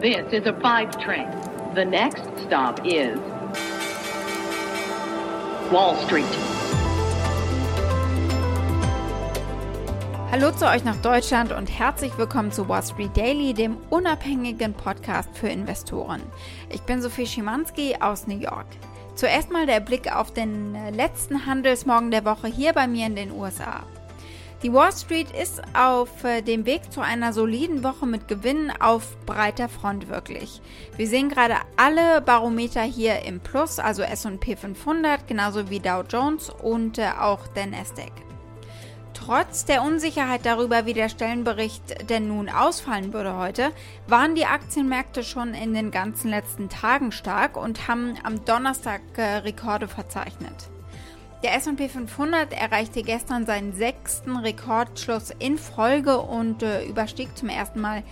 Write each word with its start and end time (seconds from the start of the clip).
This 0.00 0.32
is 0.32 0.46
a 0.46 0.54
five 0.62 0.96
train. 0.98 1.28
The 1.74 1.84
next 1.84 2.22
stop 2.46 2.80
is 2.86 3.18
Wall 5.70 5.94
Street. 6.06 6.24
Hallo 10.30 10.52
zu 10.52 10.66
euch 10.66 10.84
nach 10.84 10.96
Deutschland 11.02 11.52
und 11.52 11.66
herzlich 11.66 12.16
willkommen 12.16 12.50
zu 12.50 12.66
Wall 12.66 12.82
Street 12.82 13.14
Daily, 13.14 13.52
dem 13.52 13.76
unabhängigen 13.90 14.72
Podcast 14.72 15.28
für 15.36 15.48
Investoren. 15.48 16.22
Ich 16.70 16.80
bin 16.80 17.02
Sophie 17.02 17.26
Schimanski 17.26 17.96
aus 18.00 18.26
New 18.26 18.38
York. 18.38 18.68
Zuerst 19.16 19.50
mal 19.50 19.66
der 19.66 19.80
Blick 19.80 20.10
auf 20.16 20.32
den 20.32 20.78
letzten 20.94 21.44
Handelsmorgen 21.44 22.10
der 22.10 22.24
Woche 22.24 22.46
hier 22.46 22.72
bei 22.72 22.86
mir 22.86 23.04
in 23.04 23.16
den 23.16 23.32
USA. 23.32 23.82
Die 24.62 24.74
Wall 24.74 24.92
Street 24.92 25.30
ist 25.30 25.62
auf 25.74 26.22
äh, 26.22 26.42
dem 26.42 26.66
Weg 26.66 26.92
zu 26.92 27.00
einer 27.00 27.32
soliden 27.32 27.82
Woche 27.82 28.04
mit 28.04 28.28
Gewinnen 28.28 28.70
auf 28.78 29.16
breiter 29.24 29.70
Front 29.70 30.10
wirklich. 30.10 30.60
Wir 30.98 31.06
sehen 31.06 31.30
gerade 31.30 31.54
alle 31.78 32.20
Barometer 32.20 32.82
hier 32.82 33.24
im 33.24 33.40
Plus, 33.40 33.78
also 33.78 34.02
S&P 34.02 34.56
500, 34.56 35.26
genauso 35.26 35.70
wie 35.70 35.80
Dow 35.80 36.02
Jones 36.06 36.50
und 36.50 36.98
äh, 36.98 37.08
auch 37.18 37.46
der 37.46 37.68
Nasdaq. 37.68 38.12
Trotz 39.14 39.64
der 39.64 39.82
Unsicherheit 39.82 40.44
darüber, 40.44 40.84
wie 40.84 40.94
der 40.94 41.08
Stellenbericht 41.08 42.10
denn 42.10 42.28
nun 42.28 42.50
ausfallen 42.50 43.14
würde 43.14 43.38
heute, 43.38 43.70
waren 44.08 44.34
die 44.34 44.44
Aktienmärkte 44.44 45.24
schon 45.24 45.54
in 45.54 45.72
den 45.72 45.90
ganzen 45.90 46.28
letzten 46.28 46.68
Tagen 46.68 47.12
stark 47.12 47.56
und 47.56 47.88
haben 47.88 48.14
am 48.24 48.44
Donnerstag 48.44 49.00
äh, 49.16 49.36
Rekorde 49.36 49.88
verzeichnet. 49.88 50.68
Der 51.42 51.54
SP 51.56 51.88
500 51.88 52.52
erreichte 52.52 53.02
gestern 53.02 53.46
seinen 53.46 53.72
sechsten 53.72 54.36
Rekordschluss 54.36 55.32
in 55.38 55.56
Folge 55.56 56.18
und 56.18 56.62
äh, 56.62 56.84
überstieg 56.84 57.34
zum 57.36 57.48
ersten 57.48 57.80
Mal 57.80 58.02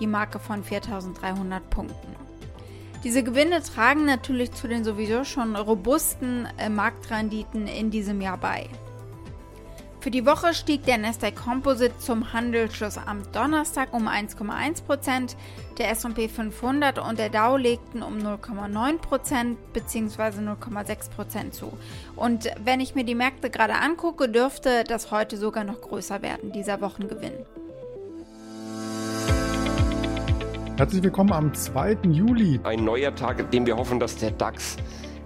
die 0.00 0.06
Marke 0.06 0.38
von 0.38 0.64
4300 0.64 1.68
Punkten. 1.68 2.16
Diese 3.04 3.22
Gewinne 3.22 3.62
tragen 3.62 4.06
natürlich 4.06 4.52
zu 4.52 4.68
den 4.68 4.84
sowieso 4.84 5.24
schon 5.24 5.54
robusten 5.54 6.48
äh, 6.56 6.70
Marktrenditen 6.70 7.66
in 7.66 7.90
diesem 7.90 8.22
Jahr 8.22 8.38
bei. 8.38 8.68
Für 10.00 10.12
die 10.12 10.24
Woche 10.24 10.54
stieg 10.54 10.84
der 10.84 10.96
Nasdaq 10.96 11.34
Composite 11.34 11.98
zum 11.98 12.32
Handelsschluss 12.32 12.98
am 12.98 13.20
Donnerstag 13.32 13.92
um 13.92 14.06
1,1%, 14.06 15.34
der 15.76 15.90
S&P 15.90 16.28
500 16.28 17.00
und 17.00 17.18
der 17.18 17.30
Dow 17.30 17.56
legten 17.56 18.04
um 18.04 18.18
0,9% 18.18 19.56
bzw. 19.72 20.40
0,6% 20.40 21.50
zu. 21.50 21.76
Und 22.14 22.48
wenn 22.62 22.78
ich 22.78 22.94
mir 22.94 23.02
die 23.02 23.16
Märkte 23.16 23.50
gerade 23.50 23.74
angucke, 23.74 24.28
dürfte 24.28 24.84
das 24.84 25.10
heute 25.10 25.36
sogar 25.36 25.64
noch 25.64 25.80
größer 25.80 26.22
werden, 26.22 26.52
dieser 26.52 26.80
Wochengewinn. 26.80 27.32
Herzlich 30.76 31.02
willkommen 31.02 31.32
am 31.32 31.52
2. 31.52 31.98
Juli. 32.04 32.60
Ein 32.62 32.84
neuer 32.84 33.12
Tag, 33.16 33.40
in 33.40 33.50
dem 33.50 33.66
wir 33.66 33.76
hoffen, 33.76 33.98
dass 33.98 34.14
der 34.14 34.30
DAX 34.30 34.76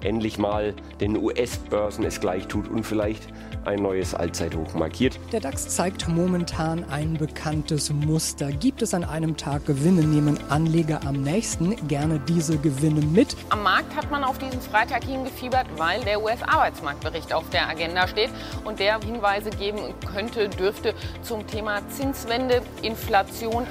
endlich 0.05 0.39
mal 0.39 0.75
den 1.01 1.17
US-Börsen 1.17 2.05
es 2.05 2.21
gleich 2.21 2.47
tut 2.47 2.69
und 2.69 2.85
vielleicht 2.85 3.29
ein 3.65 3.83
neues 3.83 4.15
Allzeithoch 4.15 4.75
markiert. 4.75 5.19
Der 5.31 5.41
DAX 5.41 5.69
zeigt 5.69 6.09
momentan 6.09 6.85
ein 6.91 7.15
bekanntes 7.15 7.93
Muster. 7.93 8.51
Gibt 8.51 8.83
es 8.83 8.95
an 8.95 9.05
einem 9.05 9.37
Tag 9.37 9.67
Gewinne, 9.67 10.03
nehmen 10.03 10.39
Anleger 10.49 11.01
am 11.07 11.23
nächsten 11.23 11.77
gerne 11.89 12.21
diese 12.29 12.59
Gewinne 12.59 13.01
mit. 13.01 13.37
Am 13.51 13.63
Markt 13.63 13.95
hat 13.97 14.11
man 14.11 14.25
auf 14.25 14.39
diesen 14.39 14.61
Freitag 14.61 15.05
hingefiebert, 15.05 15.67
weil 15.77 16.01
der 16.03 16.23
US-Arbeitsmarktbericht 16.23 17.33
auf 17.33 17.49
der 17.51 17.69
Agenda 17.69 18.09
steht 18.09 18.31
und 18.65 18.79
der 18.79 19.01
Hinweise 19.01 19.51
geben 19.51 19.79
könnte, 20.13 20.49
dürfte 20.49 20.95
zum 21.23 21.47
Thema 21.47 21.81
Zinswende, 21.89 22.63
Inflation 22.83 23.67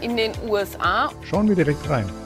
in 0.00 0.16
den 0.16 0.32
USA. 0.48 1.10
Schauen 1.22 1.48
wir 1.48 1.56
direkt 1.56 1.88
rein. 1.88 2.23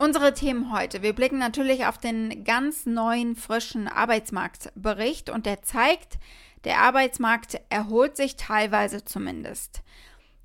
Unsere 0.00 0.32
Themen 0.32 0.72
heute. 0.72 1.02
Wir 1.02 1.12
blicken 1.12 1.38
natürlich 1.38 1.86
auf 1.86 1.98
den 1.98 2.44
ganz 2.44 2.86
neuen, 2.86 3.34
frischen 3.34 3.88
Arbeitsmarktbericht 3.88 5.28
und 5.28 5.44
der 5.44 5.62
zeigt, 5.62 6.18
der 6.62 6.78
Arbeitsmarkt 6.78 7.60
erholt 7.68 8.16
sich 8.16 8.36
teilweise 8.36 9.04
zumindest. 9.04 9.82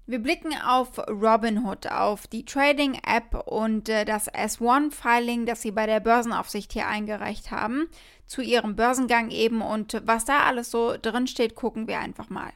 Wir 0.08 0.18
blicken 0.18 0.54
auf 0.60 0.98
Robinhood, 1.08 1.86
auf 1.88 2.26
die 2.26 2.46
Trading-App 2.46 3.48
und 3.48 3.90
äh, 3.90 4.06
das 4.06 4.28
S1-Filing, 4.28 5.46
das 5.46 5.62
sie 5.62 5.72
bei 5.72 5.86
der 5.86 6.00
Börsenaufsicht 6.00 6.74
hier 6.74 6.88
eingereicht 6.88 7.52
haben, 7.52 7.88
zu 8.26 8.42
ihrem 8.42 8.76
Börsengang 8.76 9.30
eben 9.30 9.62
und 9.62 10.02
was 10.04 10.26
da 10.26 10.46
alles 10.46 10.72
so 10.72 10.96
drin 11.00 11.28
steht, 11.28 11.54
gucken 11.54 11.88
wir 11.88 12.00
einfach 12.00 12.30
mal. 12.30 12.52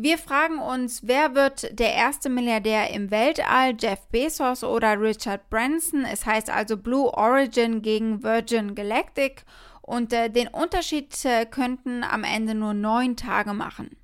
Wir 0.00 0.16
fragen 0.16 0.60
uns, 0.60 1.08
wer 1.08 1.34
wird 1.34 1.76
der 1.76 1.92
erste 1.92 2.28
Milliardär 2.28 2.90
im 2.90 3.10
Weltall, 3.10 3.74
Jeff 3.76 4.06
Bezos 4.12 4.62
oder 4.62 5.00
Richard 5.00 5.50
Branson? 5.50 6.04
Es 6.04 6.24
heißt 6.24 6.50
also 6.50 6.76
Blue 6.76 7.12
Origin 7.12 7.82
gegen 7.82 8.22
Virgin 8.22 8.76
Galactic 8.76 9.44
und 9.82 10.12
äh, 10.12 10.30
den 10.30 10.46
Unterschied 10.46 11.12
äh, 11.24 11.46
könnten 11.46 12.04
am 12.04 12.22
Ende 12.22 12.54
nur 12.54 12.74
neun 12.74 13.16
Tage 13.16 13.54
machen. 13.54 13.96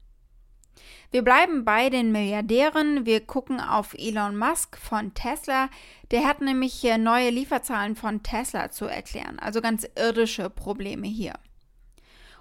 Wir 1.12 1.22
bleiben 1.22 1.64
bei 1.64 1.90
den 1.90 2.10
Milliardären. 2.10 3.06
Wir 3.06 3.24
gucken 3.24 3.60
auf 3.60 3.94
Elon 3.94 4.36
Musk 4.36 4.76
von 4.76 5.14
Tesla. 5.14 5.68
Der 6.10 6.26
hat 6.26 6.40
nämlich 6.40 6.82
äh, 6.82 6.98
neue 6.98 7.30
Lieferzahlen 7.30 7.94
von 7.94 8.24
Tesla 8.24 8.72
zu 8.72 8.86
erklären, 8.86 9.38
also 9.38 9.60
ganz 9.60 9.86
irdische 9.96 10.50
Probleme 10.50 11.06
hier. 11.06 11.34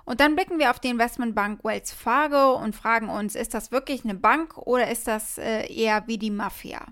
Und 0.06 0.20
dann 0.20 0.36
blicken 0.36 0.60
wir 0.60 0.70
auf 0.70 0.80
die 0.80 0.90
Investmentbank 0.90 1.64
Wells 1.64 1.94
Fargo 1.94 2.56
und 2.56 2.76
fragen 2.76 3.10
uns, 3.10 3.36
ist 3.36 3.54
das 3.54 3.72
wirklich 3.72 4.04
eine 4.04 4.16
Bank 4.16 4.58
oder 4.58 4.92
ist 4.92 5.08
das 5.08 5.38
äh, 5.38 5.72
eher 5.74 6.08
wie 6.08 6.18
die 6.18 6.32
Mafia? 6.32 6.86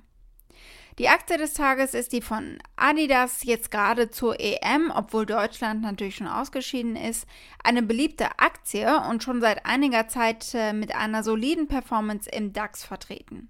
Die 0.99 1.09
Aktie 1.09 1.37
des 1.37 1.53
Tages 1.53 1.93
ist 1.93 2.11
die 2.11 2.21
von 2.21 2.59
Adidas, 2.75 3.43
jetzt 3.43 3.71
gerade 3.71 4.11
zur 4.11 4.39
EM, 4.39 4.91
obwohl 4.93 5.25
Deutschland 5.25 5.81
natürlich 5.81 6.17
schon 6.17 6.27
ausgeschieden 6.27 6.95
ist, 6.95 7.25
eine 7.63 7.81
beliebte 7.81 8.39
Aktie 8.39 9.01
und 9.09 9.23
schon 9.23 9.41
seit 9.41 9.65
einiger 9.65 10.07
Zeit 10.09 10.53
äh, 10.53 10.73
mit 10.73 10.93
einer 10.93 11.23
soliden 11.23 11.67
Performance 11.67 12.29
im 12.29 12.53
DAX 12.53 12.83
vertreten. 12.83 13.49